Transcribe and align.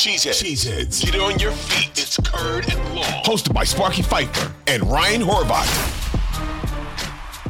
Cheeseheads. 0.00 0.42
Cheeseheads. 0.42 1.04
Get 1.04 1.20
on 1.20 1.38
your 1.38 1.52
feet. 1.52 1.90
It's 1.90 2.16
Curd 2.16 2.72
and 2.72 2.94
Long. 2.94 3.22
Hosted 3.22 3.52
by 3.52 3.64
Sparky 3.64 4.00
Fifer 4.00 4.50
and 4.66 4.82
Ryan 4.90 5.20
Horvath. 5.20 5.68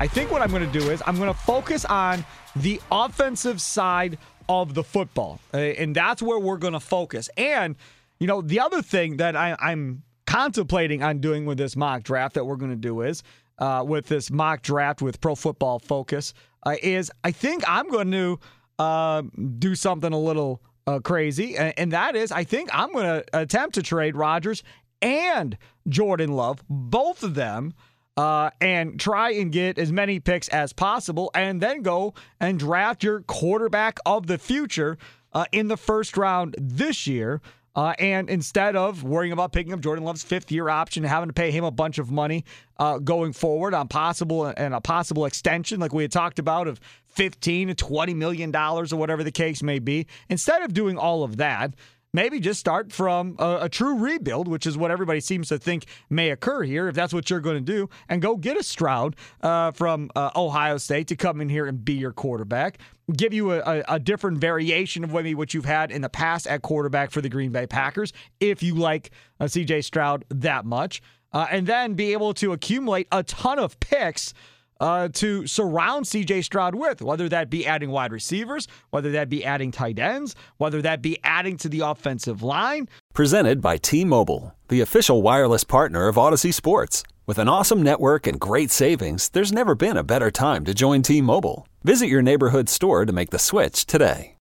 I 0.00 0.08
think 0.08 0.32
what 0.32 0.42
I'm 0.42 0.50
going 0.50 0.68
to 0.68 0.78
do 0.78 0.90
is 0.90 1.00
I'm 1.06 1.14
going 1.14 1.32
to 1.32 1.38
focus 1.38 1.84
on 1.84 2.24
the 2.56 2.80
offensive 2.90 3.60
side 3.60 4.18
of 4.48 4.74
the 4.74 4.82
football, 4.82 5.38
uh, 5.54 5.58
and 5.58 5.94
that's 5.94 6.22
where 6.22 6.40
we're 6.40 6.56
going 6.56 6.72
to 6.72 6.80
focus. 6.80 7.30
And 7.36 7.76
you 8.18 8.26
know, 8.26 8.40
the 8.40 8.58
other 8.58 8.82
thing 8.82 9.18
that 9.18 9.36
I, 9.36 9.54
I'm 9.60 10.02
contemplating 10.26 11.04
on 11.04 11.20
doing 11.20 11.46
with 11.46 11.56
this 11.56 11.76
mock 11.76 12.02
draft 12.02 12.34
that 12.34 12.46
we're 12.46 12.56
going 12.56 12.72
to 12.72 12.76
do 12.76 13.02
is 13.02 13.22
uh, 13.60 13.84
with 13.86 14.06
this 14.06 14.28
mock 14.28 14.62
draft 14.62 15.02
with 15.02 15.20
Pro 15.20 15.36
Football 15.36 15.78
Focus 15.78 16.34
uh, 16.66 16.74
is 16.82 17.12
I 17.22 17.30
think 17.30 17.62
I'm 17.68 17.88
going 17.88 18.10
to 18.10 18.40
uh, 18.80 19.22
do 19.60 19.76
something 19.76 20.12
a 20.12 20.18
little 20.18 20.60
uh, 20.90 21.00
crazy, 21.00 21.56
and, 21.56 21.74
and 21.78 21.92
that 21.92 22.16
is 22.16 22.32
I 22.32 22.44
think 22.44 22.70
I'm 22.72 22.92
going 22.92 23.04
to 23.04 23.24
attempt 23.32 23.76
to 23.76 23.82
trade 23.82 24.16
Rodgers 24.16 24.62
and 25.00 25.56
Jordan 25.88 26.32
Love, 26.32 26.62
both 26.68 27.22
of 27.22 27.34
them. 27.34 27.74
Uh, 28.16 28.50
and 28.60 29.00
try 29.00 29.30
and 29.30 29.50
get 29.50 29.78
as 29.78 29.90
many 29.90 30.20
picks 30.20 30.48
as 30.48 30.74
possible, 30.74 31.30
and 31.32 31.62
then 31.62 31.80
go 31.80 32.12
and 32.38 32.58
draft 32.58 33.02
your 33.02 33.22
quarterback 33.22 33.98
of 34.04 34.26
the 34.26 34.36
future 34.36 34.98
uh, 35.32 35.46
in 35.52 35.68
the 35.68 35.76
first 35.76 36.18
round 36.18 36.54
this 36.58 37.06
year. 37.06 37.40
Uh, 37.80 37.94
and 37.98 38.28
instead 38.28 38.76
of 38.76 39.04
worrying 39.04 39.32
about 39.32 39.52
picking 39.52 39.72
up 39.72 39.80
Jordan 39.80 40.04
Love's 40.04 40.22
fifth 40.22 40.52
year 40.52 40.68
option, 40.68 41.02
having 41.02 41.30
to 41.30 41.32
pay 41.32 41.50
him 41.50 41.64
a 41.64 41.70
bunch 41.70 41.96
of 41.96 42.10
money 42.10 42.44
uh, 42.78 42.98
going 42.98 43.32
forward 43.32 43.72
on 43.72 43.88
possible 43.88 44.44
and 44.44 44.74
a 44.74 44.82
possible 44.82 45.24
extension, 45.24 45.80
like 45.80 45.94
we 45.94 46.02
had 46.02 46.12
talked 46.12 46.38
about, 46.38 46.68
of 46.68 46.78
15 47.06 47.68
to 47.68 47.74
20 47.74 48.12
million 48.12 48.50
dollars 48.50 48.92
or 48.92 48.96
whatever 48.98 49.24
the 49.24 49.32
case 49.32 49.62
may 49.62 49.78
be, 49.78 50.06
instead 50.28 50.60
of 50.60 50.74
doing 50.74 50.98
all 50.98 51.22
of 51.22 51.38
that, 51.38 51.72
maybe 52.12 52.40
just 52.40 52.60
start 52.60 52.92
from 52.92 53.36
a, 53.38 53.58
a, 53.62 53.68
true 53.68 53.98
rebuild, 53.98 54.48
which 54.48 54.66
is 54.66 54.76
what 54.76 54.90
everybody 54.90 55.20
seems 55.20 55.48
to 55.48 55.58
think 55.58 55.84
may 56.08 56.30
occur 56.30 56.62
here, 56.62 56.88
if 56.88 56.94
that's 56.94 57.12
what 57.12 57.30
you're 57.30 57.40
going 57.40 57.56
to 57.56 57.60
do, 57.60 57.88
and 58.08 58.20
go 58.20 58.36
get 58.36 58.56
a 58.56 58.62
Stroud 58.62 59.16
uh, 59.42 59.70
from 59.72 60.10
uh, 60.16 60.30
Ohio 60.34 60.76
State 60.76 61.08
to 61.08 61.16
come 61.16 61.40
in 61.40 61.48
here 61.48 61.66
and 61.66 61.84
be 61.84 61.94
your 61.94 62.12
quarterback. 62.12 62.78
Give 63.16 63.32
you 63.32 63.52
a, 63.52 63.60
a, 63.60 63.84
a, 63.88 63.98
different 63.98 64.38
variation 64.38 65.02
of 65.02 65.12
maybe 65.12 65.34
what 65.34 65.52
you've 65.54 65.64
had 65.64 65.90
in 65.90 66.02
the 66.02 66.08
past 66.08 66.46
at 66.46 66.62
quarterback 66.62 67.10
for 67.10 67.20
the 67.20 67.28
Green 67.28 67.50
Bay 67.50 67.66
Packers, 67.66 68.12
if 68.38 68.62
you 68.62 68.74
like 68.74 69.10
uh, 69.40 69.44
CJ 69.44 69.84
Stroud 69.84 70.24
that 70.30 70.64
much, 70.64 71.02
uh, 71.32 71.46
and 71.50 71.66
then 71.66 71.94
be 71.94 72.12
able 72.12 72.34
to 72.34 72.52
accumulate 72.52 73.08
a 73.12 73.22
ton 73.22 73.58
of 73.58 73.78
picks 73.80 74.32
uh, 74.80 75.08
to 75.08 75.46
surround 75.46 76.06
CJ 76.06 76.44
Stroud 76.44 76.74
with, 76.74 77.02
whether 77.02 77.28
that 77.28 77.50
be 77.50 77.66
adding 77.66 77.90
wide 77.90 78.12
receivers, 78.12 78.66
whether 78.90 79.10
that 79.12 79.28
be 79.28 79.44
adding 79.44 79.70
tight 79.70 79.98
ends, 79.98 80.34
whether 80.56 80.82
that 80.82 81.02
be 81.02 81.18
adding 81.22 81.56
to 81.58 81.68
the 81.68 81.80
offensive 81.80 82.42
line. 82.42 82.88
Presented 83.14 83.60
by 83.60 83.76
T 83.76 84.04
Mobile, 84.04 84.54
the 84.68 84.80
official 84.80 85.22
wireless 85.22 85.64
partner 85.64 86.08
of 86.08 86.16
Audacy 86.16 86.52
Sports. 86.52 87.04
With 87.26 87.38
an 87.38 87.48
awesome 87.48 87.82
network 87.82 88.26
and 88.26 88.40
great 88.40 88.72
savings, 88.72 89.28
there's 89.28 89.52
never 89.52 89.74
been 89.76 89.96
a 89.96 90.02
better 90.02 90.30
time 90.30 90.64
to 90.64 90.74
join 90.74 91.02
T 91.02 91.20
Mobile. 91.20 91.66
Visit 91.84 92.08
your 92.08 92.22
neighborhood 92.22 92.68
store 92.68 93.06
to 93.06 93.12
make 93.12 93.30
the 93.30 93.38
switch 93.38 93.86
today. 93.86 94.34